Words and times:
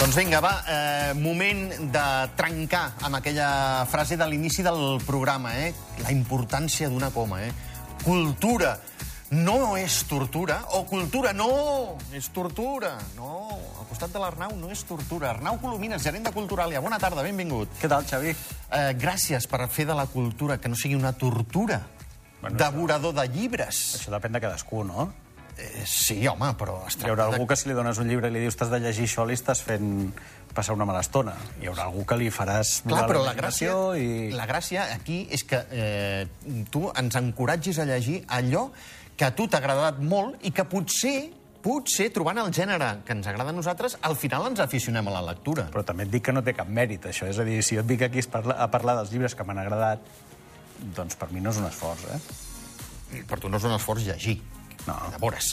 Doncs 0.00 0.16
vinga, 0.16 0.38
va, 0.40 0.64
eh, 0.64 1.12
moment 1.12 1.90
de 1.92 2.02
trencar 2.32 2.94
amb 3.04 3.18
aquella 3.18 3.84
frase 3.84 4.16
de 4.16 4.24
l'inici 4.30 4.62
del 4.64 4.96
programa, 5.04 5.52
eh? 5.60 5.74
La 6.00 6.10
importància 6.10 6.88
d'una 6.88 7.10
coma, 7.12 7.42
eh? 7.44 7.50
Cultura 8.00 8.78
no 9.36 9.76
és 9.76 9.98
tortura, 10.08 10.56
o 10.72 10.86
cultura 10.88 11.34
no 11.36 11.98
és 12.16 12.30
tortura. 12.32 12.94
No, 13.14 13.44
al 13.78 13.86
costat 13.92 14.08
de 14.16 14.24
l'Arnau 14.24 14.56
no 14.56 14.72
és 14.72 14.86
tortura. 14.88 15.34
Arnau 15.34 15.60
Colomines, 15.60 16.02
gerent 16.02 16.24
de 16.24 16.32
Culturalia. 16.32 16.80
Bona 16.80 16.98
tarda, 16.98 17.20
benvingut. 17.20 17.68
Què 17.78 17.86
tal, 17.86 18.08
Xavi? 18.08 18.32
Eh, 18.32 18.94
gràcies 18.96 19.46
per 19.46 19.68
fer 19.68 19.84
de 19.84 19.94
la 19.94 20.06
cultura 20.06 20.56
que 20.56 20.72
no 20.72 20.80
sigui 20.80 20.96
una 20.96 21.12
tortura. 21.12 21.82
Bueno, 22.40 22.56
Devorador 22.56 23.12
de 23.20 23.28
llibres. 23.28 24.00
Això 24.00 24.16
depèn 24.16 24.32
de 24.32 24.40
cadascú, 24.40 24.80
no? 24.82 25.12
Eh, 25.58 25.84
sí, 25.86 26.26
home, 26.28 26.52
però 26.58 26.78
es 26.88 26.96
Hi 26.96 27.08
haurà 27.08 27.24
tracta 27.24 27.36
algú 27.36 27.48
que 27.50 27.56
si 27.58 27.68
li 27.68 27.74
dones 27.76 27.98
un 28.00 28.08
llibre 28.08 28.30
i 28.30 28.34
li 28.34 28.44
dius 28.44 28.56
t'has 28.56 28.70
de 28.72 28.78
llegir 28.80 29.08
això, 29.08 29.26
li 29.28 29.36
estàs 29.36 29.60
fent 29.64 30.12
passar 30.54 30.74
una 30.74 30.86
mala 30.88 31.02
estona. 31.04 31.34
Hi 31.60 31.68
haurà 31.70 31.88
algú 31.88 32.04
que 32.08 32.16
li 32.18 32.30
faràs 32.34 32.80
Clar, 32.86 33.04
però 33.10 33.24
la 33.26 33.34
gràcia, 33.36 33.72
imaginació 33.72 34.30
i... 34.30 34.30
la 34.36 34.46
gràcia 34.50 34.86
aquí 34.94 35.20
és 35.30 35.44
que 35.46 35.60
eh, 35.70 36.62
tu 36.72 36.86
ens 36.90 37.18
encoratgis 37.20 37.82
a 37.82 37.86
llegir 37.88 38.22
allò 38.28 38.70
que 39.16 39.28
a 39.28 39.34
tu 39.36 39.46
t'ha 39.50 39.60
agradat 39.60 40.00
molt 40.00 40.40
i 40.48 40.52
que 40.56 40.64
potser, 40.64 41.30
potser, 41.60 42.08
trobant 42.14 42.40
el 42.40 42.54
gènere 42.56 43.02
que 43.04 43.12
ens 43.12 43.26
agrada 43.28 43.52
a 43.52 43.56
nosaltres, 43.56 43.98
al 44.00 44.16
final 44.16 44.48
ens 44.48 44.62
aficionem 44.64 45.10
a 45.10 45.18
la 45.18 45.26
lectura. 45.32 45.66
Però 45.74 45.84
també 45.84 46.06
et 46.06 46.14
dic 46.14 46.24
que 46.30 46.32
no 46.32 46.40
té 46.46 46.54
cap 46.56 46.70
mèrit, 46.72 47.10
això. 47.10 47.28
És 47.28 47.38
a 47.38 47.44
dir, 47.44 47.58
si 47.66 47.76
jo 47.76 47.84
et 47.84 47.90
dic 47.90 48.06
aquí 48.08 48.24
a 48.24 48.70
parlar 48.72 48.96
dels 49.02 49.12
llibres 49.12 49.36
que 49.36 49.44
m'han 49.44 49.60
agradat, 49.60 50.08
doncs 50.96 51.20
per 51.20 51.28
mi 51.34 51.44
no 51.44 51.52
és 51.52 51.60
un 51.60 51.68
esforç, 51.68 52.06
eh? 52.16 53.20
Per 53.28 53.38
tu 53.42 53.50
no 53.52 53.60
és 53.60 53.66
un 53.68 53.76
esforç 53.76 54.08
llegir. 54.08 54.38
No. 54.86 54.96
Llavors, 55.12 55.50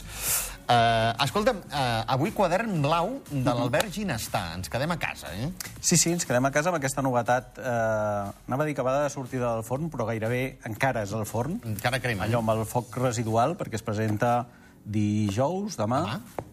uh, 0.67 1.11
escolta'm, 1.25 1.59
uh, 1.67 2.03
avui 2.15 2.31
quadern 2.35 2.77
blau 2.83 3.17
de 3.29 3.47
l'Albert 3.47 3.91
Ginestà. 3.93 4.43
Ens 4.55 4.71
quedem 4.71 4.93
a 4.93 4.97
casa, 5.01 5.33
eh? 5.35 5.49
Sí, 5.81 5.97
sí, 5.97 6.13
ens 6.15 6.25
quedem 6.27 6.47
a 6.47 6.51
casa 6.55 6.71
amb 6.71 6.79
aquesta 6.79 7.03
novetat. 7.05 7.59
Eh, 7.59 8.47
anava 8.47 8.63
a 8.63 8.67
dir 8.67 8.75
que 8.77 8.85
va 8.85 8.95
de 9.03 9.09
sortida 9.13 9.53
del 9.55 9.65
forn, 9.67 9.91
però 9.93 10.07
gairebé 10.09 10.59
encara 10.67 11.03
és 11.05 11.13
al 11.15 11.27
forn. 11.29 11.59
Encara 11.67 11.99
crema. 12.03 12.25
Allò 12.25 12.41
amb 12.43 12.55
el 12.55 12.63
foc 12.69 12.95
residual, 12.99 13.57
perquè 13.59 13.79
es 13.79 13.85
presenta 13.85 14.47
dijous, 14.87 15.75
demà, 15.79 16.01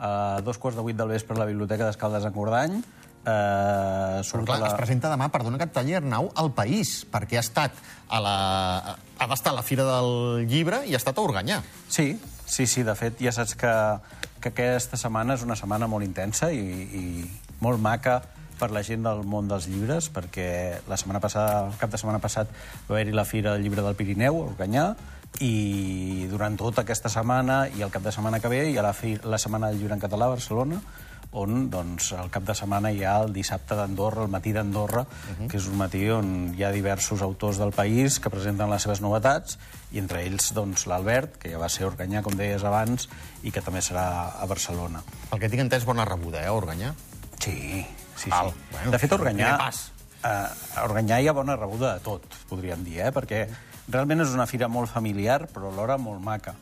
a 0.03 0.11
dos 0.43 0.59
quarts 0.59 0.77
de 0.79 0.83
vuit 0.83 0.99
del 0.99 1.11
vespre 1.15 1.37
a 1.37 1.45
la 1.45 1.49
Biblioteca 1.51 1.87
d'Escaldes 1.87 2.27
en 2.27 2.35
Gordany. 2.35 2.79
Eh, 3.25 4.21
surt 4.27 4.45
clar, 4.45 4.59
a 4.59 4.61
la... 4.61 4.69
es 4.75 4.77
presenta 4.77 5.09
demà, 5.09 5.31
perdona 5.33 5.57
que 5.57 5.65
et 5.65 5.73
talli, 5.73 5.95
Arnau, 5.97 6.29
al 6.37 6.51
País, 6.53 7.07
perquè 7.09 7.39
ha 7.39 7.45
estat 7.45 7.79
a 8.11 8.21
la... 8.21 8.37
ha 9.17 9.29
d'estar 9.31 9.55
a 9.55 9.59
la 9.61 9.65
Fira 9.65 9.87
del 9.89 10.45
Llibre 10.51 10.83
i 10.85 10.93
ha 10.93 11.01
estat 11.01 11.17
a 11.17 11.25
Organyà. 11.25 11.63
Sí, 11.89 12.13
sí, 12.47 12.67
sí, 12.67 12.83
de 12.83 12.95
fet 12.99 13.21
ja 13.23 13.33
saps 13.33 13.57
que, 13.59 13.73
que 14.41 14.53
aquesta 14.53 15.01
setmana 15.01 15.39
és 15.39 15.45
una 15.47 15.57
setmana 15.57 15.89
molt 15.91 16.07
intensa 16.07 16.53
i, 16.53 16.61
i 16.61 17.05
molt 17.65 17.83
maca 17.83 18.21
per 18.59 18.71
la 18.71 18.85
gent 18.87 19.03
del 19.03 19.25
món 19.27 19.49
dels 19.51 19.67
llibres, 19.71 20.09
perquè 20.15 20.81
la 20.89 20.99
setmana 21.01 21.21
passada, 21.21 21.67
el 21.69 21.79
cap 21.81 21.91
de 21.91 21.99
setmana 22.01 22.23
passat 22.23 22.51
va 22.89 22.95
haver-hi 22.95 23.15
la 23.17 23.27
Fira 23.27 23.55
del 23.55 23.65
Llibre 23.67 23.83
del 23.83 23.97
Pirineu, 23.99 24.39
a 24.41 24.51
Organyà, 24.53 24.85
i 25.43 26.29
durant 26.31 26.55
tota 26.57 26.85
aquesta 26.85 27.11
setmana 27.11 27.65
i 27.75 27.83
el 27.83 27.91
cap 27.91 28.05
de 28.05 28.13
setmana 28.15 28.39
que 28.39 28.51
ve 28.53 28.61
hi 28.71 28.77
ha 28.79 28.85
la, 28.87 28.93
fi, 28.95 29.17
la 29.25 29.41
Setmana 29.43 29.73
del 29.73 29.81
Llibre 29.81 29.97
en 29.99 30.05
Català 30.05 30.29
a 30.29 30.37
Barcelona, 30.37 30.79
on 31.35 31.69
doncs, 31.71 32.13
el 32.15 32.31
cap 32.31 32.45
de 32.47 32.55
setmana 32.55 32.93
hi 32.95 33.03
ha 33.05 33.17
el 33.25 33.33
dissabte 33.35 33.75
d'Andorra, 33.75 34.23
el 34.23 34.31
matí 34.31 34.53
d'Andorra, 34.55 35.03
uh 35.03 35.07
-huh. 35.35 35.49
que 35.51 35.57
és 35.57 35.67
un 35.67 35.77
matí 35.77 36.09
on 36.11 36.55
hi 36.57 36.63
ha 36.63 36.71
diversos 36.71 37.23
autors 37.23 37.59
del 37.59 37.73
país 37.73 38.21
que 38.21 38.31
presenten 38.31 38.71
les 38.71 38.83
seves 38.83 39.01
novetats, 39.01 39.59
i 39.93 39.99
entre 39.99 40.23
ells 40.23 40.53
doncs, 40.55 40.87
l'Albert, 40.87 41.37
que 41.39 41.51
ja 41.51 41.59
va 41.59 41.69
ser 41.69 41.85
a 41.85 41.89
Organyà, 41.89 42.23
com 42.23 42.37
deies 42.37 42.63
abans, 42.65 43.09
i 43.43 43.51
que 43.51 43.61
també 43.61 43.81
serà 43.81 44.35
a 44.41 44.47
Barcelona. 44.47 45.03
El 45.33 45.41
que 45.41 45.49
tinc 45.49 45.61
entès, 45.61 45.85
bona 45.85 46.05
rebuda, 46.05 46.45
eh, 46.45 46.51
Organyà. 46.51 46.95
Sí, 47.39 47.87
sí, 48.17 48.31
Val, 48.31 48.51
sí. 48.51 48.57
bueno, 48.71 48.91
de 48.91 48.99
fet, 48.99 49.13
Organyà, 49.13 49.59
pas. 49.59 49.93
eh, 50.23 50.29
a 50.77 50.85
Organyà 50.85 51.21
hi 51.21 51.29
ha 51.29 51.33
bona 51.33 51.57
rebuda 51.57 51.95
de 51.95 52.01
tot, 52.01 52.23
podríem 52.49 52.85
dir, 52.85 53.01
eh? 53.01 53.13
perquè 53.13 53.49
realment 53.89 54.21
és 54.21 54.29
una 54.29 54.47
fira 54.47 54.69
molt 54.69 54.91
familiar, 54.91 55.49
però 55.53 55.73
alhora 55.73 55.99
molt 55.99 56.23
maca. 56.23 56.55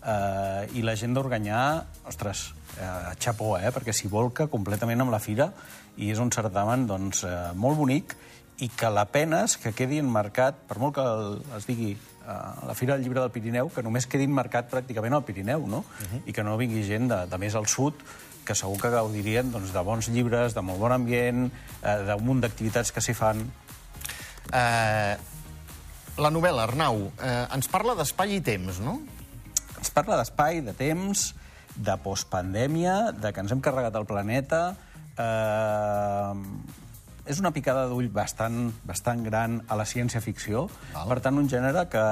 Eh, 0.00 0.78
I 0.80 0.82
la 0.82 0.96
gent 0.96 1.12
d'Organyà, 1.14 1.60
ostres, 2.08 2.54
eh, 2.78 3.14
xapó, 3.20 3.56
eh? 3.58 3.70
perquè 3.74 3.92
s'hi 3.92 4.08
volca 4.08 4.46
completament 4.48 5.04
amb 5.04 5.12
la 5.12 5.20
fira 5.20 5.50
i 6.00 6.08
és 6.10 6.20
un 6.22 6.32
certamen 6.32 6.86
doncs, 6.88 7.24
eh, 7.28 7.50
molt 7.54 7.76
bonic 7.76 8.16
i 8.60 8.68
que 8.68 8.90
la 8.92 9.06
pena 9.08 9.44
és 9.48 9.56
que 9.60 9.72
quedi 9.76 10.00
enmarcat, 10.00 10.64
per 10.68 10.78
molt 10.80 10.96
que 10.96 11.04
el, 11.04 11.38
es 11.56 11.68
digui 11.68 11.92
eh, 11.92 12.40
la 12.66 12.74
Fira 12.76 12.96
del 12.96 13.04
Llibre 13.04 13.20
del 13.20 13.32
Pirineu, 13.32 13.70
que 13.72 13.84
només 13.84 14.08
quedi 14.08 14.28
enmarcat 14.28 14.70
pràcticament 14.72 15.16
al 15.16 15.24
Pirineu, 15.24 15.66
no? 15.66 15.84
Uh 15.84 16.06
-huh. 16.06 16.22
I 16.26 16.32
que 16.32 16.44
no 16.44 16.56
vingui 16.56 16.84
gent 16.84 17.08
de, 17.08 17.26
de 17.26 17.38
més 17.38 17.54
al 17.54 17.66
sud, 17.66 17.94
que 18.44 18.54
segur 18.54 18.80
que 18.80 18.90
gaudirien 18.90 19.50
doncs, 19.52 19.72
de 19.72 19.80
bons 19.80 20.08
llibres, 20.08 20.54
de 20.54 20.62
molt 20.62 20.78
bon 20.78 20.92
ambient, 20.92 21.50
eh, 21.82 21.96
d'un 22.06 22.24
munt 22.24 22.40
d'activitats 22.40 22.92
que 22.92 23.00
s'hi 23.00 23.14
fan. 23.14 23.50
Eh, 24.52 25.16
la 26.16 26.30
novel·la, 26.30 26.62
Arnau, 26.62 27.12
eh, 27.22 27.46
ens 27.54 27.68
parla 27.68 27.94
d'espai 27.94 28.36
i 28.36 28.40
temps, 28.40 28.80
no? 28.80 29.00
Ens 29.90 29.96
parla 29.98 30.20
d'espai, 30.20 30.60
de 30.62 30.70
temps, 30.70 31.20
de 31.74 31.94
postpandèmia, 31.98 33.10
de 33.10 33.32
que 33.34 33.42
ens 33.42 33.50
hem 33.50 33.62
carregat 33.64 33.96
el 33.98 34.06
planeta... 34.06 34.60
Eh, 35.18 36.78
és 37.30 37.38
una 37.42 37.50
picada 37.54 37.84
d'ull 37.90 38.06
bastant, 38.10 38.70
bastant 38.86 39.20
gran 39.22 39.58
a 39.70 39.76
la 39.78 39.84
ciència-ficció. 39.86 40.64
Per 40.94 41.18
tant, 41.22 41.36
un 41.38 41.50
gènere 41.50 41.84
que, 41.90 42.04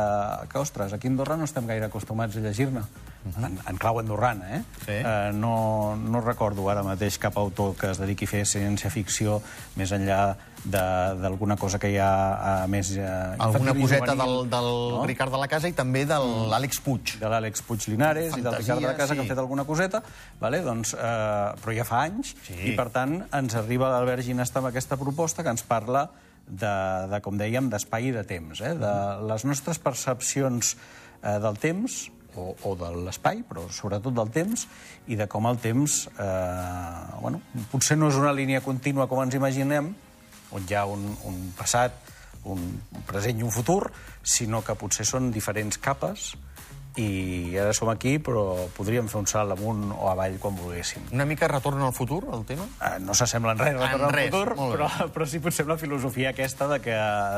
que, 0.50 0.59
ostres, 0.61 0.93
aquí 0.94 1.09
a 1.09 1.11
Andorra 1.15 1.39
no 1.39 1.47
estem 1.47 1.71
gaire 1.71 1.87
acostumats 1.87 2.37
a 2.39 2.43
llegir-ne. 2.44 2.83
En, 3.28 3.58
en 3.66 3.76
clau 3.76 3.98
andorrana, 4.00 4.46
eh? 4.56 4.62
Sí. 4.86 4.94
eh 5.04 5.30
no, 5.34 5.96
no 5.96 6.20
recordo 6.22 6.68
ara 6.70 6.84
mateix 6.86 7.18
cap 7.20 7.36
autor 7.36 7.74
que 7.76 7.90
es 7.90 7.98
dediqui 8.00 8.24
a 8.24 8.30
fer 8.30 8.44
ciència-ficció 8.46 9.40
més 9.76 9.90
enllà 9.92 10.36
de- 10.64 11.14
d'alguna 11.20 11.56
cosa 11.60 11.78
que 11.82 11.90
hi 11.92 11.98
ha 12.00 12.64
uh, 12.64 12.68
més... 12.70 12.92
Uh, 12.96 13.34
Alguna 13.38 13.74
coseta 13.74 14.14
juvenil, 14.14 14.22
del, 14.22 14.50
del 14.54 14.68
no? 14.94 15.02
Ricard 15.06 15.34
de 15.34 15.40
la 15.42 15.48
Casa 15.50 15.68
i 15.68 15.74
també 15.76 16.04
de 16.08 16.16
l'Àlex 16.18 16.80
Puig. 16.86 17.16
de 17.20 17.28
l'Àlex 17.28 17.62
Puig 17.66 17.88
Linares 17.90 18.32
i 18.32 18.40
del 18.40 18.52
Fantasia, 18.52 18.74
Ricard 18.78 18.80
de 18.80 18.86
la 18.92 18.96
Casa, 18.96 19.14
que 19.14 19.20
sí. 19.20 19.26
han 19.26 19.32
fet 19.34 19.42
alguna 19.44 19.64
coseta, 19.68 20.00
vale? 20.40 20.62
doncs, 20.64 20.94
eh, 20.94 21.62
però 21.62 21.74
ja 21.76 21.84
fa 21.84 22.04
anys, 22.06 22.34
Sí. 22.46 22.56
i 22.72 22.76
per 22.78 22.88
tant 22.94 23.18
ens 23.34 23.54
arriba 23.58 23.90
l'Albert 23.92 24.24
Ginesta 24.24 24.62
amb 24.62 24.70
aquesta 24.70 24.96
proposta 24.96 25.42
que 25.44 25.50
ens 25.52 25.62
parla 25.66 26.06
de, 26.48 26.70
de 27.12 27.20
com 27.20 27.36
dèiem, 27.36 27.68
d'espai 27.68 28.08
i 28.08 28.14
de 28.14 28.22
temps, 28.24 28.62
eh? 28.62 28.72
de 28.78 28.94
les 29.28 29.44
nostres 29.44 29.78
percepcions 29.82 30.76
eh, 31.22 31.36
del 31.42 31.58
temps, 31.60 32.06
o, 32.38 32.54
o 32.65 32.75
de 32.78 32.91
l'espai, 33.04 33.43
però 33.49 33.66
sobretot 33.75 34.15
del 34.15 34.31
temps, 34.34 34.66
i 35.10 35.19
de 35.19 35.26
com 35.31 35.49
el 35.50 35.59
temps, 35.62 36.04
eh, 36.15 37.19
bueno, 37.21 37.43
potser 37.72 37.99
no 37.99 38.12
és 38.12 38.19
una 38.21 38.34
línia 38.37 38.62
contínua 38.65 39.09
com 39.10 39.25
ens 39.25 39.37
imaginem, 39.38 39.93
on 40.54 40.69
hi 40.69 40.78
ha 40.78 40.87
un, 40.88 41.04
un 41.28 41.41
passat, 41.59 41.98
un 42.48 42.62
present 43.09 43.41
i 43.41 43.44
un 43.44 43.53
futur, 43.53 43.82
sinó 44.22 44.62
que 44.65 44.77
potser 44.78 45.06
són 45.09 45.32
diferents 45.34 45.81
capes 45.82 46.32
i 46.98 47.54
ara 47.59 47.72
som 47.77 47.91
aquí, 47.93 48.16
però 48.19 48.69
podríem 48.75 49.06
fer 49.10 49.21
un 49.21 49.28
salt 49.31 49.54
amunt 49.54 49.93
o 49.94 50.09
avall 50.10 50.34
quan 50.43 50.56
volguéssim. 50.59 51.04
Una 51.15 51.27
mica 51.28 51.47
retorn 51.50 51.82
al 51.84 51.94
futur, 51.94 52.25
el 52.34 52.44
tema? 52.48 52.66
Eh, 52.82 52.97
No 53.04 53.15
s'assembla 53.15 53.54
en 53.54 53.60
res 53.62 53.77
Retorn 53.77 54.00
En 54.00 54.06
al 54.09 54.15
res, 54.16 54.31
futur, 54.32 54.56
però, 54.72 54.88
però 55.15 55.28
sí 55.28 55.38
potser 55.44 55.66
amb 55.66 55.77
la 55.77 55.78
filosofia 55.78 56.32
aquesta 56.34 56.66
de 56.72 56.81
que, 56.82 56.97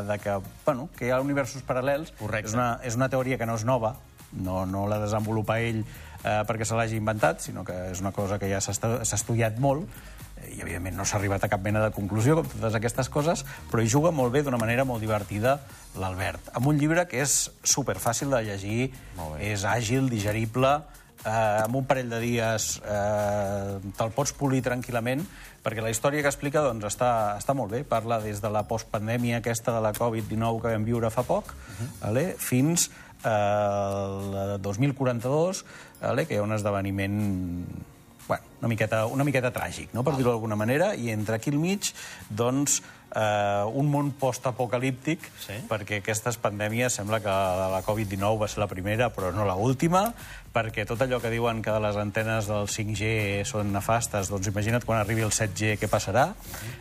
de 0.09 0.19
que, 0.23 0.39
bueno, 0.65 0.89
que 0.97 1.09
hi 1.09 1.13
ha 1.13 1.21
universos 1.21 1.67
paral·lels. 1.67 2.15
Correcte. 2.19 2.49
És 2.49 2.57
una, 2.57 2.71
és 2.83 2.97
una 2.97 3.11
teoria 3.13 3.37
que 3.37 3.49
no 3.49 3.59
és 3.61 3.67
nova, 3.69 3.97
no, 4.33 4.65
no 4.67 4.87
la 4.89 4.99
desenvolupa 5.03 5.59
ell 5.61 5.83
eh, 6.25 6.43
perquè 6.47 6.65
se 6.69 6.77
l'hagi 6.79 6.97
inventat, 7.01 7.41
sinó 7.41 7.65
que 7.65 7.77
és 7.91 8.01
una 8.01 8.13
cosa 8.13 8.39
que 8.39 8.49
ja 8.51 8.61
s'ha 8.61 8.73
estu- 8.77 9.01
s'ha 9.05 9.17
estudiat 9.17 9.59
molt, 9.59 9.89
eh, 10.41 10.55
i 10.57 10.61
evidentment 10.61 10.97
no 10.97 11.05
s'ha 11.05 11.17
arribat 11.19 11.45
a 11.45 11.49
cap 11.49 11.61
mena 11.65 11.83
de 11.85 11.91
conclusió 11.97 12.37
com 12.37 12.47
totes 12.47 12.75
aquestes 12.79 13.09
coses, 13.09 13.45
però 13.71 13.83
hi 13.83 13.89
juga 13.89 14.11
molt 14.13 14.33
bé 14.33 14.43
d'una 14.43 14.59
manera 14.61 14.85
molt 14.85 15.01
divertida 15.01 15.59
l'Albert. 15.99 16.53
Amb 16.55 16.67
un 16.71 16.79
llibre 16.79 17.07
que 17.09 17.23
és 17.25 17.51
superfàcil 17.65 18.31
de 18.31 18.43
llegir, 18.47 18.91
és 19.41 19.65
àgil, 19.65 20.09
digerible, 20.13 20.81
eh, 21.25 21.31
amb 21.65 21.77
un 21.77 21.85
parell 21.85 22.09
de 22.11 22.21
dies 22.21 22.81
eh, 22.85 23.79
te'l 23.97 24.13
pots 24.17 24.33
polir 24.37 24.63
tranquil·lament, 24.65 25.25
perquè 25.61 25.83
la 25.85 25.91
història 25.93 26.23
que 26.25 26.31
explica 26.31 26.63
doncs, 26.65 26.87
està, 26.89 27.37
està 27.37 27.53
molt 27.53 27.73
bé. 27.75 27.83
Parla 27.85 28.21
des 28.23 28.41
de 28.41 28.49
la 28.49 28.63
postpandèmia 28.69 29.43
aquesta 29.43 29.75
de 29.77 29.83
la 29.85 29.93
Covid-19 29.93 30.63
que 30.63 30.73
vam 30.73 30.85
viure 30.89 31.11
fa 31.13 31.25
poc, 31.29 31.53
vale? 32.01 32.35
fins 32.39 32.89
al 33.25 34.61
2042, 34.63 35.65
vale? 36.01 36.27
que 36.27 36.35
hi 36.35 36.41
ha 36.41 36.47
un 36.47 36.57
esdeveniment 36.57 37.19
bueno, 38.31 38.47
una 38.61 38.69
miqueta, 38.71 39.03
una 39.11 39.25
miqueta 39.27 39.51
tràgic, 39.51 39.91
no? 39.97 40.05
per 40.07 40.15
dir-ho 40.15 40.31
d'alguna 40.31 40.55
manera, 40.59 40.93
i 40.95 41.11
entre 41.11 41.41
aquí 41.41 41.51
al 41.51 41.59
mig, 41.59 41.89
doncs, 42.31 42.77
eh, 43.11 43.65
un 43.75 43.89
món 43.91 44.13
post-apocalíptic, 44.21 45.25
Sí. 45.43 45.57
perquè 45.67 45.99
aquestes 45.99 46.39
pandèmies 46.39 46.95
sembla 46.95 47.19
que 47.25 47.33
la 47.75 47.81
Covid-19 47.83 48.39
va 48.39 48.49
ser 48.49 48.63
la 48.63 48.69
primera, 48.71 49.11
però 49.11 49.33
no 49.35 49.45
la 49.49 49.57
última, 49.59 50.13
perquè 50.55 50.87
tot 50.87 51.03
allò 51.03 51.19
que 51.23 51.31
diuen 51.35 51.63
que 51.63 51.75
les 51.83 51.99
antenes 51.99 52.47
del 52.47 52.69
5G 52.71 53.43
són 53.51 53.73
nefastes, 53.75 54.31
doncs 54.31 54.47
imagina't 54.53 54.87
quan 54.87 55.03
arribi 55.03 55.27
el 55.27 55.35
7G 55.35 55.75
què 55.81 55.91
passarà. 55.91 56.29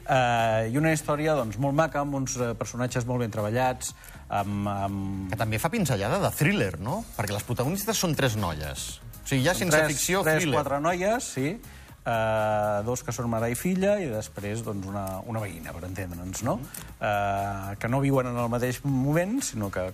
Eh, 0.06 0.70
I 0.70 0.78
una 0.78 0.94
història 0.94 1.34
doncs, 1.34 1.58
molt 1.58 1.74
maca, 1.78 2.06
amb 2.06 2.22
uns 2.22 2.38
eh, 2.38 2.54
personatges 2.60 3.10
molt 3.10 3.26
ben 3.26 3.34
treballats, 3.34 3.96
amb, 4.30 4.68
amb 4.70 5.30
Que 5.34 5.38
també 5.40 5.58
fa 5.58 5.70
pinzellada 5.74 6.20
de 6.22 6.30
thriller, 6.38 6.76
no? 6.80 7.02
Perquè 7.18 7.34
les 7.34 7.46
protagonistes 7.48 7.98
són 7.98 8.14
tres 8.14 8.36
noies. 8.38 9.00
O 9.30 9.32
sigui, 9.32 9.44
hi 9.46 9.50
ha 9.52 9.54
Són 9.54 9.70
ciència-ficció, 9.70 10.24
tres, 10.26 10.40
thriller. 10.42 10.56
quatre 10.58 10.80
noies, 10.82 11.26
sí, 11.36 11.52
eh, 11.54 12.82
dos 12.82 13.04
que 13.06 13.14
són 13.14 13.28
mare 13.30 13.52
i 13.54 13.58
filla, 13.60 14.00
i 14.02 14.08
després 14.10 14.64
doncs, 14.66 14.88
una, 14.90 15.04
una 15.30 15.44
veïna, 15.44 15.70
per 15.76 15.84
entendre'ns, 15.86 16.42
no? 16.48 16.56
Eh, 16.98 17.76
que 17.78 17.92
no 17.94 18.00
viuen 18.02 18.32
en 18.32 18.40
el 18.42 18.50
mateix 18.50 18.82
moment, 18.88 19.38
sinó 19.46 19.70
que 19.70 19.86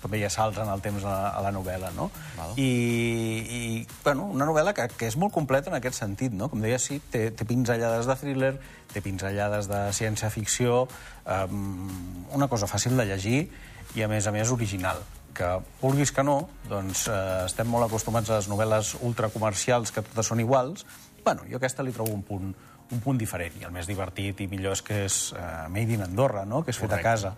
també 0.00 0.16
hi 0.16 0.24
ha 0.24 0.32
salts 0.32 0.56
en 0.64 0.72
el 0.72 0.80
temps 0.80 1.04
a, 1.04 1.18
a 1.36 1.44
la 1.44 1.52
novel·la, 1.52 1.92
no? 1.92 2.08
Val. 2.38 2.56
I, 2.56 2.70
i 3.44 3.60
bueno, 4.00 4.30
una 4.32 4.48
novel·la 4.48 4.72
que, 4.72 4.88
que 4.96 5.12
és 5.12 5.20
molt 5.20 5.36
completa 5.36 5.68
en 5.68 5.76
aquest 5.76 6.00
sentit, 6.00 6.32
no? 6.32 6.48
Com 6.48 6.64
deia, 6.64 6.80
sí, 6.80 7.02
té, 7.12 7.26
té 7.36 7.44
pinzellades 7.44 8.08
de 8.08 8.16
thriller, 8.24 8.54
té 8.96 9.04
pinzellades 9.04 9.68
de 9.68 9.84
ciència-ficció, 9.92 10.86
um, 11.28 11.88
una 12.32 12.48
cosa 12.48 12.64
fàcil 12.64 12.96
de 12.96 13.10
llegir 13.12 13.40
i, 13.44 14.00
a 14.00 14.08
més 14.08 14.24
a 14.24 14.32
més, 14.32 14.48
original 14.56 15.04
que, 15.34 15.50
vulguis 15.80 16.12
que 16.14 16.24
no, 16.26 16.36
doncs 16.68 17.06
eh, 17.10 17.20
estem 17.46 17.68
molt 17.70 17.86
acostumats 17.86 18.30
a 18.30 18.40
les 18.40 18.48
novel·les 18.50 18.94
ultracomercials 19.06 19.94
que 19.94 20.04
totes 20.06 20.30
són 20.32 20.42
iguals. 20.42 20.86
Bueno, 21.24 21.46
jo 21.50 21.60
aquesta 21.60 21.84
li 21.86 21.94
trobo 21.96 22.14
un 22.16 22.24
punt, 22.26 22.52
un 22.90 23.02
punt 23.04 23.20
diferent, 23.20 23.60
i 23.60 23.66
el 23.68 23.74
més 23.74 23.88
divertit 23.90 24.40
i 24.40 24.48
millor 24.50 24.78
és 24.78 24.84
que 24.86 25.04
és 25.06 25.20
eh, 25.36 25.48
made 25.72 25.96
in 25.96 26.06
Andorra, 26.06 26.44
no? 26.48 26.64
que 26.64 26.74
és 26.74 26.80
fet 26.80 26.96
a 26.96 27.02
casa. 27.04 27.34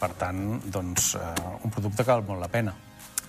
Per 0.00 0.12
tant, 0.20 0.60
doncs, 0.72 1.14
eh, 1.20 1.34
un 1.64 1.72
producte 1.72 2.04
que 2.04 2.12
val 2.12 2.24
molt 2.26 2.42
la 2.42 2.52
pena. 2.52 2.76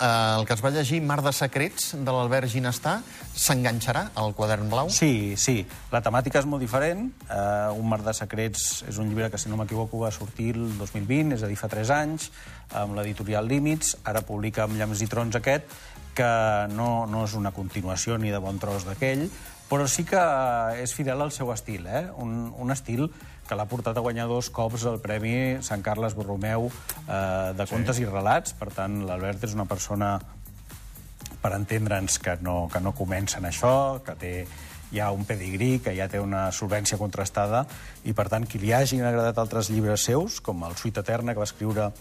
Eh, 0.01 0.35
el 0.39 0.47
que 0.47 0.53
es 0.53 0.63
va 0.65 0.71
llegir, 0.73 0.99
Mar 1.05 1.21
de 1.21 1.31
secrets, 1.35 1.91
de 1.93 2.13
l'Albert 2.13 2.49
Ginestà, 2.49 2.95
s'enganxarà 3.37 4.07
al 4.17 4.33
quadern 4.33 4.65
blau? 4.71 4.89
Sí, 4.89 5.37
sí. 5.37 5.59
La 5.93 6.01
temàtica 6.01 6.41
és 6.41 6.47
molt 6.49 6.63
diferent. 6.63 7.11
Uh, 7.27 7.69
un 7.77 7.85
mar 7.91 8.01
de 8.01 8.15
secrets 8.17 8.81
és 8.89 8.97
un 8.97 9.11
llibre 9.11 9.29
que, 9.29 9.37
si 9.37 9.51
no 9.51 9.59
m'equivoco, 9.59 10.01
va 10.01 10.09
sortir 10.11 10.55
el 10.55 10.73
2020, 10.79 11.37
és 11.37 11.45
a 11.45 11.51
dir, 11.51 11.59
fa 11.59 11.69
3 11.69 11.93
anys, 11.99 12.31
amb 12.81 12.97
l'editorial 12.97 13.45
Límits. 13.45 13.93
Ara 14.09 14.25
publica 14.25 14.65
amb 14.65 14.79
Llams 14.79 15.05
i 15.05 15.09
Trons 15.11 15.37
aquest, 15.37 15.69
que 16.17 16.33
no, 16.73 17.05
no 17.05 17.25
és 17.27 17.37
una 17.37 17.53
continuació 17.53 18.17
ni 18.17 18.33
de 18.33 18.41
bon 18.41 18.57
tros 18.59 18.87
d'aquell, 18.89 19.27
però 19.69 19.85
sí 19.87 20.03
que 20.03 20.21
és 20.81 20.91
fidel 20.97 21.21
al 21.23 21.31
seu 21.31 21.53
estil, 21.53 21.85
eh? 21.87 22.07
un, 22.19 22.49
un 22.59 22.73
estil 22.73 23.05
que 23.51 23.57
l'ha 23.59 23.67
portat 23.67 23.97
a 23.99 24.01
guanyar 24.05 24.29
dos 24.31 24.47
cops 24.55 24.85
el 24.87 25.01
Premi 25.03 25.59
Sant 25.59 25.81
Carles 25.83 26.13
Borromeu 26.15 26.69
eh, 26.71 27.51
de 27.57 27.65
contes 27.67 27.97
sí. 27.99 28.05
i 28.05 28.07
relats. 28.07 28.53
Per 28.55 28.69
tant, 28.71 29.01
l'Albert 29.03 29.43
és 29.43 29.55
una 29.57 29.65
persona 29.67 30.13
per 31.41 31.51
entendre'ns 31.57 32.15
que 32.23 32.37
no, 32.45 32.69
que 32.71 32.79
no 32.79 32.93
comença 32.95 33.41
en 33.41 33.49
això, 33.49 33.73
que 34.05 34.15
té 34.21 34.31
ja 34.93 35.09
un 35.11 35.27
pedigrí, 35.27 35.81
que 35.83 35.91
ja 35.97 36.07
té 36.07 36.21
una 36.23 36.45
solvència 36.55 36.95
contrastada, 37.01 37.65
i 38.07 38.15
per 38.15 38.29
tant, 38.31 38.47
qui 38.47 38.63
li 38.63 38.71
hagin 38.71 39.03
agradat 39.03 39.43
altres 39.43 39.67
llibres 39.73 40.07
seus, 40.07 40.39
com 40.39 40.63
el 40.67 40.79
Suite 40.79 41.03
Eterna, 41.03 41.35
que 41.35 41.43
va 41.43 41.49
escriure 41.49 41.91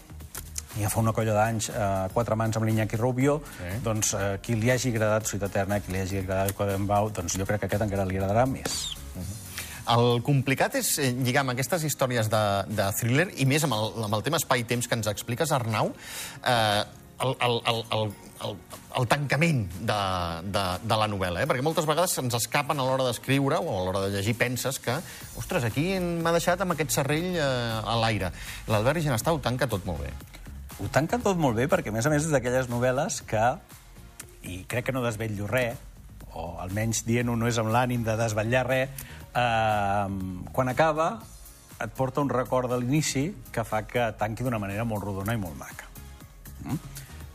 ja 0.77 0.87
fa 0.87 1.03
una 1.03 1.11
colla 1.11 1.35
d'anys, 1.35 1.67
eh, 1.67 1.91
quatre 2.15 2.39
mans 2.39 2.55
amb 2.55 2.69
l'Iñaki 2.69 2.95
Rubio, 2.95 3.41
sí. 3.57 3.75
doncs 3.83 4.15
eh, 4.15 4.33
qui 4.39 4.55
li 4.55 4.71
hagi 4.71 4.95
agradat 4.95 5.27
Suite 5.27 5.51
Eterna, 5.51 5.83
qui 5.83 5.97
li 5.97 6.03
hagi 6.05 6.23
agradat 6.23 6.55
Quadern 6.55 6.87
Bau, 6.87 7.11
doncs 7.11 7.35
jo 7.35 7.47
crec 7.47 7.65
que 7.65 7.73
aquest 7.73 7.89
encara 7.89 8.07
li 8.07 8.19
agradarà 8.21 8.47
més. 8.47 9.00
El 9.89 10.21
complicat 10.25 10.75
és 10.77 10.93
eh, 11.01 11.11
lligar 11.25 11.41
amb 11.45 11.55
aquestes 11.55 11.83
històries 11.87 12.29
de, 12.29 12.41
de 12.69 12.87
thriller, 12.99 13.29
i 13.41 13.47
més 13.49 13.65
amb 13.65 13.77
el, 13.77 13.93
amb 14.05 14.17
el 14.17 14.25
tema 14.25 14.37
espai-temps 14.41 14.87
que 14.87 14.97
ens 14.99 15.09
expliques, 15.09 15.53
Arnau, 15.55 15.93
eh, 16.45 16.83
el, 17.21 17.35
el, 17.41 17.61
el, 17.69 17.83
el, 17.97 18.11
el, 18.45 18.55
el 18.97 19.07
tancament 19.07 19.65
de, 19.79 19.99
de, 20.53 20.63
de 20.85 20.97
la 20.97 21.07
novel·la, 21.09 21.43
eh? 21.43 21.49
perquè 21.49 21.65
moltes 21.65 21.87
vegades 21.89 22.17
ens 22.21 22.37
escapen 22.37 22.81
a 22.81 22.85
l'hora 22.85 23.05
d'escriure 23.07 23.59
o 23.61 23.75
a 23.75 23.83
l'hora 23.85 24.03
de 24.05 24.15
llegir, 24.15 24.35
penses 24.39 24.79
que, 24.81 24.97
ostres, 25.39 25.65
aquí 25.67 25.93
m'ha 25.99 26.33
deixat 26.35 26.61
amb 26.61 26.75
aquest 26.75 26.97
serrell 26.97 27.35
eh, 27.35 27.45
a 27.45 27.97
l'aire. 28.01 28.31
L'Albert 28.71 29.05
Genestà 29.05 29.33
ho 29.33 29.41
tanca 29.43 29.69
tot 29.71 29.85
molt 29.89 30.05
bé. 30.05 30.13
Ho 30.81 30.89
tanca 30.93 31.21
tot 31.21 31.37
molt 31.37 31.57
bé 31.57 31.69
perquè, 31.69 31.93
a 31.93 31.95
més 31.95 32.05
a 32.05 32.13
més, 32.13 32.25
és 32.25 32.33
d'aquelles 32.33 32.69
novel·les 32.71 33.21
que, 33.29 33.47
i 34.49 34.63
crec 34.69 34.89
que 34.89 34.95
no 34.95 35.05
desvetllo 35.05 35.49
res, 35.49 35.89
o 36.31 36.55
almenys 36.63 37.03
dient-ho 37.03 37.35
no 37.35 37.49
és 37.49 37.57
amb 37.59 37.73
l'ànim 37.73 38.05
de 38.07 38.15
desvetllar 38.15 38.63
res, 38.69 39.09
eh, 39.35 40.07
quan 40.51 40.71
acaba 40.71 41.11
et 41.81 41.93
porta 41.97 42.21
un 42.21 42.29
record 42.29 42.69
de 42.71 42.79
l'inici 42.81 43.29
que 43.51 43.65
fa 43.65 43.83
que 43.89 44.11
tanqui 44.19 44.45
d'una 44.45 44.61
manera 44.61 44.85
molt 44.85 45.03
rodona 45.07 45.33
i 45.33 45.41
molt 45.41 45.57
maca. 45.57 45.89
Mm? 46.65 46.81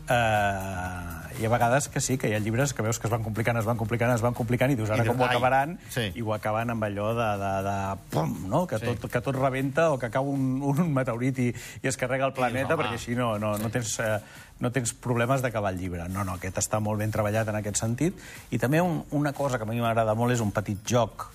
Uh, 0.06 1.40
I 1.42 1.46
a 1.46 1.48
vegades 1.50 1.88
que 1.90 1.98
sí, 2.00 2.14
que 2.14 2.28
hi 2.30 2.34
ha 2.36 2.38
llibres 2.38 2.70
que 2.72 2.82
veus 2.86 3.00
que 3.02 3.08
es 3.08 3.10
van 3.10 3.24
complicant, 3.26 3.58
es 3.58 3.66
van 3.66 3.76
complicant, 3.76 4.12
es 4.14 4.22
van 4.22 4.36
complicant, 4.38 4.70
i 4.70 4.76
dius 4.78 4.92
ara 4.94 5.02
I 5.02 5.08
com 5.08 5.18
ho 5.18 5.24
acabaran, 5.26 5.72
sí. 5.90 6.04
i 6.14 6.22
ho 6.22 6.30
acaben 6.30 6.70
amb 6.70 6.86
allò 6.86 7.08
de, 7.16 7.26
de, 7.40 7.50
de 7.66 7.74
pum, 8.12 8.36
no? 8.46 8.60
que, 8.70 8.78
sí. 8.78 8.86
tot, 8.86 9.08
que 9.10 9.20
tot 9.20 9.34
rebenta 9.34 9.88
o 9.90 9.98
que 9.98 10.12
cau 10.14 10.30
un, 10.30 10.60
un 10.62 10.92
meteorit 10.94 11.40
i, 11.42 11.48
i 11.82 11.90
es 11.90 11.98
carrega 11.98 12.28
el 12.30 12.36
planeta, 12.38 12.76
sí, 12.76 12.78
perquè 12.78 13.00
així 13.00 13.16
no, 13.18 13.32
no, 13.42 13.56
no, 13.58 13.70
tens, 13.74 13.96
uh, 13.98 14.20
no 14.62 14.70
tens 14.70 14.94
problemes 14.94 15.42
d'acabar 15.42 15.74
el 15.74 15.82
llibre. 15.82 16.06
No, 16.06 16.22
no, 16.22 16.38
aquest 16.38 16.62
està 16.62 16.78
molt 16.78 17.02
ben 17.02 17.10
treballat 17.10 17.50
en 17.50 17.58
aquest 17.58 17.82
sentit. 17.82 18.22
I 18.54 18.62
també 18.62 18.78
un, 18.84 19.02
una 19.18 19.34
cosa 19.34 19.58
que 19.58 19.66
a 19.66 19.72
mi 19.72 19.82
m'agrada 19.82 20.14
molt 20.14 20.38
és 20.38 20.44
un 20.44 20.54
petit 20.54 20.86
joc 20.86 21.26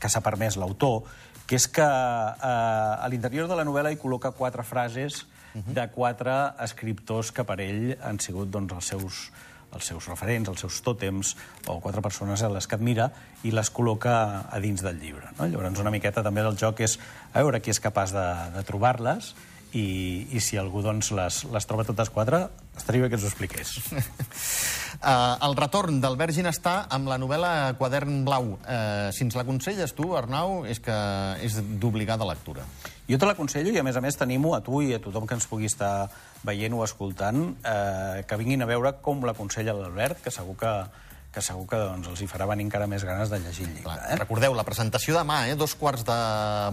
que 0.00 0.10
s'ha 0.12 0.22
permès 0.24 0.58
l'autor, 0.60 1.04
que 1.46 1.56
és 1.56 1.68
que 1.70 1.84
uh, 1.86 2.36
a 2.42 3.06
l'interior 3.10 3.48
de 3.48 3.56
la 3.58 3.64
novel·la 3.64 3.92
hi 3.94 4.00
col·loca 4.00 4.34
quatre 4.36 4.64
frases 4.66 5.24
de 5.56 5.88
quatre 5.88 6.32
escriptors 6.60 7.30
que 7.32 7.44
per 7.48 7.60
ell 7.64 7.94
han 8.04 8.18
sigut 8.20 8.50
doncs, 8.52 8.74
els 8.76 8.90
seus 8.92 9.20
els 9.76 9.88
seus 9.90 10.06
referents, 10.08 10.48
els 10.48 10.62
seus 10.62 10.78
tòtems, 10.80 11.34
o 11.68 11.80
quatre 11.84 12.00
persones 12.00 12.40
a 12.40 12.48
les 12.48 12.68
que 12.70 12.76
admira, 12.78 13.10
i 13.44 13.50
les 13.52 13.68
col·loca 13.74 14.14
a 14.48 14.60
dins 14.62 14.80
del 14.80 14.96
llibre. 15.02 15.32
No? 15.36 15.48
Llavors, 15.50 15.82
una 15.82 15.92
miqueta 15.92 16.22
també 16.24 16.44
del 16.46 16.56
joc 16.56 16.80
és 16.86 16.96
a 17.32 17.42
veure 17.42 17.60
qui 17.60 17.74
és 17.74 17.82
capaç 17.82 18.14
de, 18.14 18.24
de 18.54 18.62
trobar-les, 18.64 19.34
i, 19.72 20.26
i 20.32 20.40
si 20.42 20.58
algú 20.60 20.82
doncs, 20.84 21.10
les, 21.16 21.42
les 21.52 21.66
troba 21.68 21.86
totes 21.88 22.10
quatre, 22.14 22.46
estaria 22.76 23.04
bé 23.04 23.10
que 23.10 23.18
ens 23.18 23.24
ho 23.26 23.30
expliqués. 23.30 23.72
Uh, 25.00 25.36
el 25.46 25.56
retorn 25.58 26.00
d'Albert 26.02 26.36
Ginestà 26.36 26.76
amb 26.92 27.10
la 27.10 27.18
novel·la 27.18 27.72
Quadern 27.78 28.20
Blau. 28.26 28.54
Uh, 28.60 29.08
si 29.14 29.26
ens 29.26 29.38
l'aconselles 29.38 29.96
tu, 29.96 30.12
Arnau, 30.18 30.62
és 30.68 30.82
que 30.82 30.96
és 31.44 31.58
d'obligada 31.82 32.28
lectura. 32.28 32.66
Jo 33.06 33.18
te 33.22 33.28
l'aconsello 33.28 33.70
i, 33.70 33.78
a 33.78 33.84
més 33.86 33.96
a 33.96 34.02
més, 34.02 34.18
tenim-ho 34.18 34.56
a 34.56 34.62
tu 34.66 34.80
i 34.82 34.94
a 34.96 35.02
tothom 35.02 35.28
que 35.30 35.36
ens 35.38 35.46
pugui 35.46 35.68
estar 35.70 36.08
veient 36.46 36.74
o 36.74 36.82
escoltant, 36.82 37.52
eh, 37.62 38.22
que 38.26 38.38
vinguin 38.40 38.64
a 38.64 38.70
veure 38.70 38.96
com 39.02 39.22
l'aconsella 39.26 39.74
l'Albert, 39.76 40.24
que 40.24 40.34
segur 40.34 40.56
que, 40.58 40.72
que 41.36 41.42
segur 41.44 41.66
que 41.68 41.76
doncs, 41.76 42.08
els 42.08 42.22
hi 42.24 42.26
farà 42.30 42.46
venir 42.48 42.64
encara 42.64 42.86
més 42.88 43.04
ganes 43.04 43.28
de 43.28 43.36
llegir 43.42 43.66
el 43.66 43.74
llibre. 43.74 43.90
Clar, 43.90 43.98
eh? 44.08 44.16
Recordeu, 44.16 44.54
la 44.56 44.64
presentació 44.64 45.12
demà, 45.18 45.42
eh? 45.50 45.56
dos 45.60 45.74
quarts 45.76 46.06
de 46.08 46.16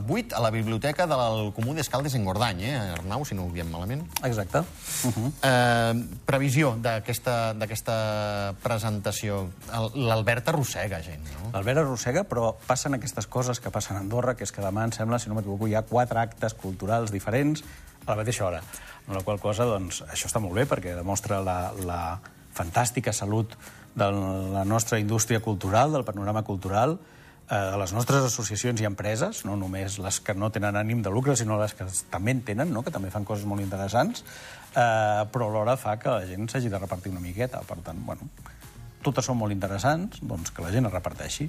vuit, 0.08 0.32
a 0.32 0.40
la 0.44 0.54
biblioteca 0.56 1.04
del 1.10 1.52
Comú 1.58 1.76
d'Escaldes 1.76 2.16
en 2.16 2.24
Gordany, 2.24 2.64
eh? 2.70 2.78
Arnau, 2.94 3.26
si 3.28 3.36
no 3.36 3.50
ho 3.50 3.52
diem 3.52 3.68
malament. 3.74 4.06
Exacte. 4.24 4.64
Uh 5.04 5.12
-huh. 5.12 5.32
eh, 5.44 6.18
previsió 6.26 6.78
d'aquesta 6.80 8.56
presentació. 8.64 9.50
L'Albert 9.96 10.48
arrossega 10.48 11.02
gent, 11.04 11.28
no? 11.34 11.52
L'Albert 11.52 11.84
arrossega, 11.84 12.24
però 12.24 12.56
passen 12.66 12.94
aquestes 12.94 13.28
coses 13.28 13.60
que 13.60 13.70
passen 13.70 13.98
a 13.98 14.00
Andorra, 14.00 14.36
que 14.36 14.46
és 14.46 14.52
que 14.52 14.62
demà, 14.62 14.86
em 14.86 14.92
sembla, 14.92 15.20
si 15.20 15.28
no 15.28 15.36
m'equivoco, 15.36 15.68
hi 15.68 15.76
ha 15.76 15.82
quatre 15.82 16.20
actes 16.20 16.54
culturals 16.54 17.12
diferents 17.12 17.64
a 18.06 18.12
la 18.12 18.16
mateixa 18.16 18.46
hora. 18.46 18.62
Amb 19.08 19.18
la 19.18 19.24
qual 19.24 19.40
cosa, 19.40 19.66
doncs, 19.66 20.04
això 20.08 20.28
està 20.28 20.40
molt 20.40 20.56
bé, 20.56 20.66
perquè 20.66 20.96
demostra 20.96 21.42
la, 21.42 21.74
la 21.84 22.20
fantàstica 22.54 23.12
salut 23.12 23.58
de 23.96 24.12
la 24.54 24.66
nostra 24.66 25.00
indústria 25.00 25.40
cultural, 25.40 25.92
del 25.94 26.04
panorama 26.04 26.44
cultural, 26.44 26.98
eh, 27.50 27.56
de 27.56 27.78
les 27.78 27.94
nostres 27.94 28.24
associacions 28.24 28.82
i 28.82 28.88
empreses, 28.90 29.44
no 29.46 29.56
només 29.60 30.00
les 30.02 30.20
que 30.24 30.34
no 30.34 30.50
tenen 30.52 30.78
ànim 30.80 31.04
de 31.04 31.12
lucre, 31.14 31.36
sinó 31.38 31.60
les 31.62 31.76
que 31.78 31.86
també 32.10 32.34
en 32.34 32.42
tenen, 32.42 32.74
no? 32.74 32.84
que 32.84 32.94
també 32.94 33.12
fan 33.14 33.28
coses 33.28 33.46
molt 33.46 33.62
interessants, 33.62 34.24
eh, 34.74 35.24
però 35.34 35.50
alhora 35.50 35.78
fa 35.78 35.98
que 36.02 36.10
la 36.10 36.26
gent 36.30 36.50
s'hagi 36.50 36.72
de 36.74 36.82
repartir 36.82 37.12
una 37.12 37.24
miqueta. 37.24 37.62
Per 37.68 37.78
tant, 37.86 38.00
bueno, 38.06 38.30
totes 39.06 39.28
són 39.30 39.38
molt 39.40 39.54
interessants, 39.56 40.22
doncs 40.24 40.54
que 40.54 40.64
la 40.66 40.72
gent 40.74 40.88
es 40.90 40.94
reparteixi. 40.94 41.48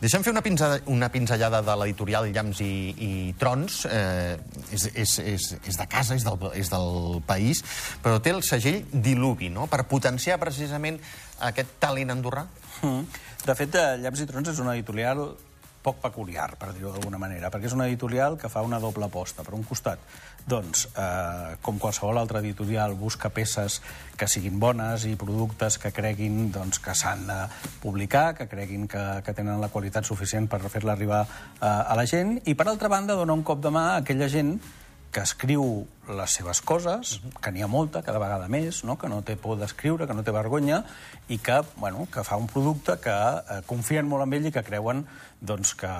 Deixem 0.00 0.24
fer 0.26 0.32
una, 0.34 0.42
pinza, 0.44 0.70
una 0.92 1.10
pinzellada 1.12 1.62
de 1.64 1.76
l'editorial 1.80 2.30
Llams 2.32 2.62
i, 2.64 2.74
i 3.06 3.12
Trons. 3.40 3.84
Eh, 3.90 4.36
és, 4.74 4.88
és, 4.94 5.16
és, 5.34 5.48
és 5.62 5.80
de 5.80 5.88
casa, 5.90 6.16
és 6.18 6.26
del, 6.26 6.48
és 6.58 6.72
del 6.72 7.20
país, 7.28 7.62
però 8.02 8.20
té 8.22 8.34
el 8.34 8.42
segell 8.46 8.82
Diluvi, 8.92 9.52
no?, 9.52 9.68
per 9.70 9.84
potenciar 9.90 10.40
precisament 10.42 11.00
aquest 11.44 11.78
talent 11.82 12.14
andorrà. 12.14 12.46
Mm. 12.82 13.08
De 13.44 13.56
fet, 13.58 13.74
eh, 13.76 13.98
Llams 14.02 14.22
i 14.24 14.28
Trons 14.28 14.54
és 14.54 14.62
una 14.62 14.74
editorial 14.78 15.26
poc 15.84 16.00
peculiar, 16.00 16.54
per 16.56 16.72
dir-ho 16.72 16.94
d'alguna 16.94 17.20
manera, 17.20 17.50
perquè 17.52 17.68
és 17.68 17.74
una 17.76 17.86
editorial 17.90 18.38
que 18.40 18.48
fa 18.48 18.62
una 18.64 18.80
doble 18.80 19.04
aposta. 19.04 19.44
Per 19.44 19.52
un 19.56 19.66
costat, 19.68 20.00
doncs, 20.48 20.86
eh, 20.96 21.56
com 21.64 21.78
qualsevol 21.78 22.18
altra 22.18 22.40
editorial, 22.40 22.96
busca 22.96 23.28
peces 23.28 23.80
que 24.16 24.28
siguin 24.28 24.56
bones 24.60 25.04
i 25.04 25.14
productes 25.20 25.76
que 25.78 25.92
creguin 25.92 26.48
doncs, 26.54 26.80
que 26.80 26.94
s'han 26.96 27.26
de 27.28 27.40
publicar, 27.82 28.32
que 28.38 28.48
creguin 28.48 28.88
que, 28.88 29.04
que 29.26 29.36
tenen 29.36 29.60
la 29.60 29.68
qualitat 29.68 30.08
suficient 30.08 30.48
per 30.48 30.62
fer-la 30.64 30.96
arribar 30.96 31.24
eh, 31.24 31.66
a 31.68 31.98
la 31.98 32.06
gent, 32.08 32.38
i 32.48 32.56
per 32.56 32.68
altra 32.70 32.88
banda 32.88 33.18
dona 33.20 33.36
un 33.36 33.44
cop 33.44 33.60
de 33.60 33.74
mà 33.74 33.90
a 33.92 34.00
aquella 34.00 34.30
gent 34.32 34.56
que 35.14 35.22
escriu 35.22 35.84
les 36.08 36.36
seves 36.36 36.60
coses, 36.60 37.18
que 37.40 37.52
n'hi 37.52 37.64
ha 37.64 37.68
molta, 37.70 38.02
cada 38.04 38.20
vegada 38.22 38.48
més, 38.52 38.82
no? 38.84 38.98
que 39.00 39.08
no 39.08 39.22
té 39.26 39.36
por 39.40 39.58
d'escriure, 39.60 40.08
que 40.08 40.16
no 40.16 40.24
té 40.26 40.34
vergonya, 40.34 40.82
i 41.28 41.38
que, 41.38 41.60
bueno, 41.76 42.08
que 42.12 42.24
fa 42.26 42.38
un 42.40 42.48
producte 42.50 42.98
que 43.02 43.14
eh, 43.14 43.60
confien 43.68 44.08
molt 44.08 44.26
en 44.26 44.36
ell 44.36 44.50
i 44.50 44.54
que 44.54 44.64
creuen 44.66 45.04
doncs, 45.40 45.74
que, 45.78 45.92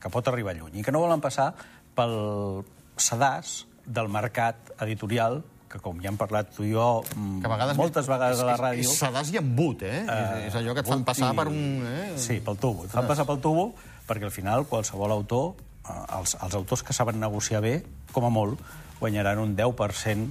que 0.00 0.12
pot 0.12 0.28
arribar 0.30 0.56
lluny, 0.58 0.80
i 0.80 0.86
que 0.86 0.94
no 0.94 1.02
volen 1.02 1.22
passar 1.24 1.52
pel 1.96 2.62
sedàs 3.00 3.64
del 3.86 4.10
mercat 4.12 4.74
editorial 4.84 5.40
que 5.70 5.78
com 5.78 6.00
ja 6.02 6.10
hem 6.10 6.18
parlat 6.18 6.48
tu 6.50 6.64
i 6.66 6.72
jo 6.72 7.04
mm, 7.14 7.40
Que 7.44 7.46
a 7.46 7.52
vegades... 7.52 7.78
moltes 7.78 8.08
vegades 8.10 8.42
a 8.42 8.46
la 8.48 8.56
ràdio... 8.58 8.82
És, 8.82 8.90
és 8.90 9.02
sedàs 9.04 9.30
i 9.30 9.38
embut, 9.38 9.84
eh? 9.86 10.02
Uh, 10.02 10.40
és 10.48 10.56
allò 10.58 10.74
que 10.74 10.82
et 10.82 10.90
fan 10.90 11.04
passar 11.06 11.30
per 11.38 11.46
un... 11.50 11.60
Eh? 11.86 12.06
Sí, 12.18 12.40
pel 12.42 12.58
tubo. 12.58 12.88
Et 12.88 12.94
fan 12.94 13.06
passar 13.06 13.26
pel 13.28 13.38
tubo 13.42 13.70
perquè 14.08 14.26
al 14.26 14.34
final 14.34 14.66
qualsevol 14.66 15.14
autor, 15.14 15.52
eh, 15.86 15.96
els, 16.18 16.34
els 16.42 16.56
autors 16.58 16.82
que 16.82 16.96
saben 16.96 17.20
negociar 17.22 17.62
bé, 17.62 17.76
com 18.10 18.26
a 18.26 18.32
molt, 18.34 18.58
guanyaran 19.00 19.40
un 19.42 19.56
10% 19.56 20.30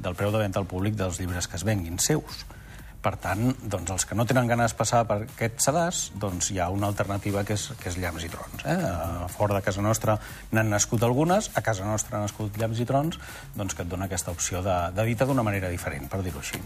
del 0.00 0.14
preu 0.16 0.30
de 0.32 0.38
venda 0.40 0.60
al 0.60 0.66
públic 0.68 0.94
dels 0.96 1.18
llibres 1.20 1.48
que 1.48 1.56
es 1.56 1.64
venguin 1.64 1.98
seus. 1.98 2.44
Per 3.00 3.14
tant, 3.16 3.54
doncs, 3.72 3.88
els 3.94 4.04
que 4.04 4.14
no 4.16 4.26
tenen 4.28 4.44
ganes 4.48 4.74
de 4.74 4.76
passar 4.76 5.06
per 5.08 5.22
aquest 5.22 5.62
sedàs, 5.64 6.00
doncs 6.20 6.50
hi 6.52 6.58
ha 6.60 6.66
una 6.68 6.90
alternativa 6.92 7.40
que 7.48 7.54
és, 7.56 7.70
que 7.80 7.88
és 7.88 7.96
Llams 7.96 8.26
i 8.26 8.28
Trons. 8.28 8.64
Eh? 8.68 8.74
A 8.76 9.28
fora 9.32 9.56
de 9.56 9.62
casa 9.64 9.80
nostra 9.80 10.18
n'han 10.52 10.68
nascut 10.68 11.00
algunes, 11.08 11.48
a 11.56 11.62
casa 11.64 11.88
nostra 11.88 12.18
han 12.18 12.26
nascut 12.28 12.58
Llams 12.60 12.82
i 12.84 12.84
Trons, 12.84 13.16
doncs 13.56 13.72
que 13.74 13.86
et 13.86 13.88
dona 13.88 14.04
aquesta 14.04 14.30
opció 14.36 14.60
de- 14.60 14.90
d'editar 14.92 15.26
d'una 15.30 15.42
manera 15.42 15.72
diferent, 15.72 16.10
per 16.12 16.20
dir-ho 16.22 16.44
així. 16.44 16.60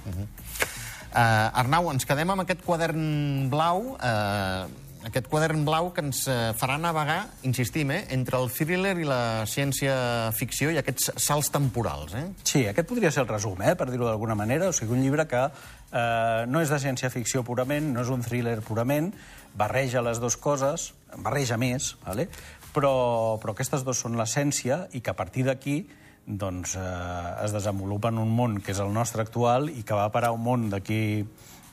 Uh, 1.15 1.55
Arnau, 1.55 1.93
ens 1.93 2.03
quedem 2.03 2.31
amb 2.35 2.43
aquest 2.43 2.65
quadern 2.67 3.47
blau, 3.49 3.95
uh, 3.95 4.67
aquest 5.05 5.29
quadern 5.29 5.65
blau 5.67 5.91
que 5.95 6.03
ens 6.05 6.25
uh, 6.31 6.53
farà 6.57 6.79
navegar, 6.81 7.21
insistim, 7.45 7.93
eh, 7.93 8.03
entre 8.17 8.41
el 8.41 8.51
thriller 8.53 8.95
i 9.01 9.07
la 9.09 9.45
ciència-ficció 9.51 10.73
i 10.73 10.81
aquests 10.81 11.13
salts 11.21 11.53
temporals. 11.55 12.17
Eh? 12.17 12.25
Sí, 12.43 12.65
aquest 12.71 12.89
podria 12.89 13.13
ser 13.15 13.25
el 13.25 13.31
resum, 13.31 13.61
eh, 13.63 13.75
per 13.77 13.91
dir-ho 13.91 14.09
d'alguna 14.09 14.37
manera. 14.39 14.73
O 14.73 14.77
sigui, 14.77 14.97
un 14.97 15.05
llibre 15.05 15.29
que 15.29 15.45
eh, 15.45 16.45
no 16.49 16.63
és 16.65 16.73
de 16.73 16.81
ciència-ficció 16.81 17.45
purament, 17.45 17.93
no 17.93 18.05
és 18.05 18.13
un 18.13 18.25
thriller 18.25 18.59
purament, 18.65 19.13
barreja 19.55 20.03
les 20.03 20.19
dues 20.23 20.37
coses, 20.41 20.93
barreja 21.17 21.61
més, 21.61 21.95
vale? 22.07 22.29
però, 22.75 22.95
però 23.43 23.55
aquestes 23.55 23.85
dues 23.87 24.01
són 24.03 24.19
l'essència 24.19 24.89
i 24.97 25.03
que 25.05 25.13
a 25.13 25.19
partir 25.19 25.47
d'aquí 25.47 25.85
doncs, 26.27 26.75
eh, 26.81 27.45
es 27.45 27.53
desenvolupa 27.55 28.11
en 28.11 28.19
un 28.19 28.33
món 28.33 28.59
que 28.65 28.73
és 28.73 28.81
el 28.83 28.93
nostre 28.93 29.23
actual 29.23 29.69
i 29.71 29.85
que 29.85 29.97
va 29.97 30.11
parar 30.13 30.33
un 30.35 30.43
món 30.43 30.67
d'aquí 30.73 31.23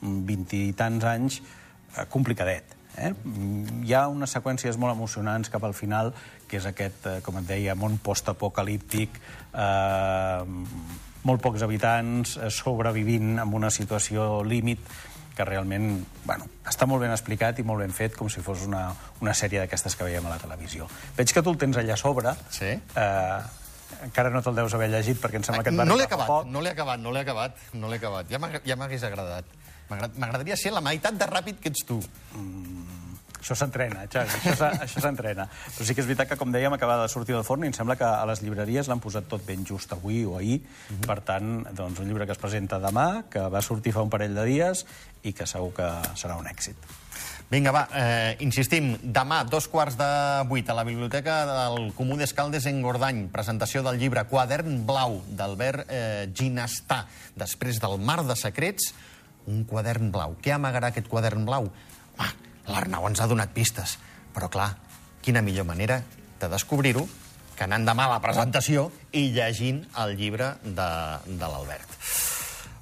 vint 0.01 0.45
i 0.57 0.63
tants 0.77 1.07
anys 1.07 1.39
eh, 1.41 2.05
complicadet. 2.11 2.80
Eh? 2.97 3.13
Hi 3.85 3.93
ha 3.95 4.07
unes 4.11 4.33
seqüències 4.35 4.77
molt 4.81 4.95
emocionants 4.95 5.51
cap 5.53 5.63
al 5.63 5.75
final, 5.77 6.13
que 6.47 6.59
és 6.59 6.65
aquest, 6.67 7.05
eh, 7.07 7.19
com 7.23 7.37
et 7.39 7.47
deia, 7.47 7.75
món 7.75 7.97
postapocalíptic, 8.03 9.21
eh, 9.53 10.43
molt 11.23 11.41
pocs 11.41 11.63
habitants, 11.63 12.37
eh, 12.37 12.49
sobrevivint 12.49 13.39
en 13.39 13.53
una 13.53 13.69
situació 13.69 14.43
límit, 14.43 14.79
que 15.35 15.45
realment 15.45 16.05
bueno, 16.25 16.45
està 16.67 16.85
molt 16.89 17.01
ben 17.05 17.13
explicat 17.13 17.59
i 17.61 17.63
molt 17.63 17.79
ben 17.79 17.93
fet, 17.95 18.17
com 18.17 18.29
si 18.29 18.43
fos 18.43 18.65
una, 18.67 18.89
una 19.23 19.33
sèrie 19.37 19.61
d'aquestes 19.63 19.95
que 19.95 20.03
veiem 20.03 20.25
a 20.27 20.35
la 20.35 20.41
televisió. 20.41 20.89
Veig 21.17 21.31
que 21.31 21.41
tu 21.41 21.53
el 21.53 21.57
tens 21.61 21.79
allà 21.79 21.95
a 21.95 21.99
sobre. 21.99 22.33
Sí. 22.51 22.73
Eh, 22.75 23.39
encara 24.07 24.31
no 24.33 24.41
te'l 24.43 24.59
deus 24.59 24.75
haver 24.75 24.89
llegit, 24.91 25.19
perquè 25.21 25.39
em 25.39 25.47
sembla 25.47 25.63
que 25.63 25.71
et 25.71 25.79
va 25.79 25.85
no 25.87 25.95
l'he 25.95 26.05
arribar 26.07 26.25
acabat, 26.25 26.43
poc. 26.43 26.51
no 26.51 26.61
l'he 26.61 26.75
acabat, 26.75 26.99
no 26.99 27.15
l'he 27.15 27.23
acabat, 27.23 27.65
no 27.73 27.91
l'he 27.91 27.99
acabat. 28.01 28.31
Ja 28.31 28.75
m'hagués 28.75 29.07
agradat. 29.07 29.57
M'agrad- 29.91 30.17
M'agradaria 30.17 30.55
ser 30.57 30.71
la 30.73 30.81
meitat 30.81 31.19
de 31.19 31.27
ràpid 31.29 31.59
que 31.61 31.69
ets 31.73 31.83
tu. 31.87 31.99
Això 33.41 33.55
s'entrena, 33.57 34.03
Xavi, 34.05 34.51
això 34.85 35.01
s'entrena. 35.01 35.47
Però 35.49 35.85
sí 35.87 35.95
que 35.97 36.03
és 36.03 36.07
veritat 36.07 36.29
que, 36.29 36.35
com 36.37 36.51
dèiem, 36.53 36.75
acaba 36.75 36.99
de 37.01 37.07
sortir 37.09 37.33
del 37.33 37.43
forn 37.47 37.65
i 37.65 37.71
em 37.71 37.73
sembla 37.73 37.95
que 37.97 38.05
a 38.05 38.21
les 38.29 38.43
llibreries 38.45 38.85
l'han 38.87 39.01
posat 39.01 39.25
tot 39.31 39.41
ben 39.47 39.63
just 39.65 39.89
avui 39.95 40.19
o 40.29 40.35
ahir. 40.37 40.59
Per 41.07 41.17
tant, 41.25 41.63
doncs, 41.73 42.03
un 42.03 42.07
llibre 42.11 42.27
que 42.29 42.35
es 42.37 42.41
presenta 42.41 42.77
demà, 42.79 43.23
que 43.33 43.41
va 43.49 43.63
sortir 43.65 43.95
fa 43.97 44.03
un 44.05 44.13
parell 44.13 44.37
de 44.37 44.45
dies 44.45 44.85
i 45.25 45.33
que 45.33 45.49
segur 45.49 45.73
que 45.73 45.89
serà 46.21 46.37
un 46.37 46.45
èxit. 46.53 46.77
Vinga, 47.51 47.73
va, 47.75 47.81
eh, 47.97 48.37
insistim, 48.45 48.93
demà, 49.03 49.41
dos 49.43 49.65
quarts 49.67 49.97
de 49.99 50.11
vuit, 50.47 50.69
a 50.69 50.77
la 50.77 50.85
Biblioteca 50.87 51.41
del 51.49 51.89
Comú 51.97 52.15
d'Escaldes 52.21 52.69
en 52.69 52.77
Gordany, 52.85 53.25
presentació 53.33 53.81
del 53.83 53.97
llibre 53.99 54.23
Quadern 54.29 54.85
Blau, 54.85 55.17
d'Albert 55.27 55.89
eh, 55.89 56.29
Ginastà. 56.31 57.07
Després 57.35 57.81
del 57.81 57.97
Mar 57.99 58.21
de 58.23 58.37
Secrets, 58.39 58.93
un 59.47 59.63
quadern 59.69 60.11
blau. 60.11 60.35
Què 60.41 60.53
amagarà 60.55 60.91
aquest 60.91 61.07
quadern 61.11 61.45
blau? 61.47 61.69
Home, 62.17 62.31
l'Arnau 62.67 63.07
ens 63.09 63.21
ha 63.21 63.27
donat 63.31 63.53
pistes. 63.55 63.97
Però, 64.35 64.49
clar, 64.51 64.75
quina 65.21 65.41
millor 65.41 65.65
manera 65.65 66.01
de 66.41 66.49
descobrir-ho 66.49 67.07
que 67.57 67.65
anant 67.67 67.85
demà 67.85 68.07
a 68.07 68.13
la 68.15 68.21
presentació 68.23 68.89
i 69.13 69.27
llegint 69.35 69.83
el 70.01 70.15
llibre 70.17 70.55
de, 70.63 70.91
de 71.27 71.47
l'Albert. 71.47 71.97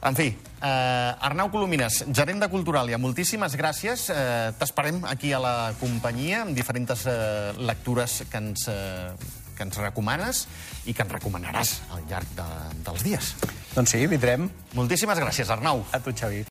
En 0.07 0.15
fi, 0.15 0.29
eh, 0.31 1.25
Arnau 1.27 1.49
Colomines, 1.51 2.05
gerent 2.15 2.39
de 2.39 2.47
Culturalia, 2.47 2.97
moltíssimes 3.01 3.57
gràcies. 3.59 4.05
Eh, 4.13 4.53
T'esperem 4.55 5.01
aquí 5.09 5.33
a 5.35 5.41
la 5.43 5.55
companyia 5.81 6.45
amb 6.45 6.55
diferents 6.55 7.03
eh, 7.03 7.51
lectures 7.59 8.21
que 8.31 8.39
ens, 8.39 8.69
eh, 8.71 9.11
que 9.57 9.67
ens 9.67 9.81
recomanes 9.83 10.45
i 10.87 10.95
que 10.95 11.03
ens 11.03 11.11
recomanaràs 11.17 11.73
al 11.91 12.07
llarg 12.07 12.31
de, 12.37 12.47
dels 12.87 13.03
dies. 13.03 13.33
Doncs 13.75 13.91
sí, 13.91 14.05
vindrem 14.07 14.47
Moltíssimes 14.79 15.19
gràcies, 15.19 15.51
Arnau. 15.51 15.83
a 15.91 15.99
tu, 15.99 16.15
Xavi. 16.15 16.45